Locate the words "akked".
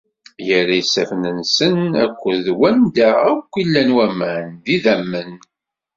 2.03-2.45